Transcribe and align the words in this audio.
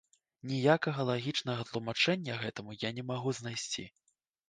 Ніякага 0.51 1.05
лагічнага 1.09 1.67
тлумачэння 1.69 2.41
гэтаму 2.47 2.71
я 2.89 2.95
не 2.99 3.09
магу 3.15 3.29
знайсці. 3.45 3.91